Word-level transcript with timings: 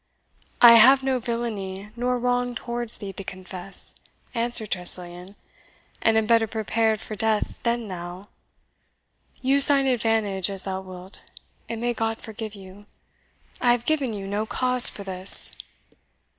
"I 0.61 0.77
have 0.79 1.03
no 1.03 1.19
villainy 1.19 1.91
nor 1.95 2.17
wrong 2.17 2.55
towards 2.55 2.97
thee 2.97 3.13
to 3.13 3.23
confess," 3.23 3.93
answered 4.33 4.71
Tressilian, 4.71 5.35
"and 6.01 6.17
am 6.17 6.25
better 6.25 6.47
prepared 6.47 6.99
for 6.99 7.13
death 7.13 7.59
than 7.61 7.87
thou. 7.87 8.27
Use 9.43 9.67
thine 9.67 9.85
advantage 9.85 10.49
as 10.49 10.63
thou 10.63 10.81
wilt, 10.81 11.23
and 11.69 11.79
may 11.81 11.93
God 11.93 12.17
forgive 12.17 12.55
you! 12.55 12.87
I 13.61 13.73
have 13.73 13.85
given 13.85 14.11
you 14.11 14.25
no 14.25 14.47
cause 14.47 14.89
for 14.89 15.03
this." 15.03 15.55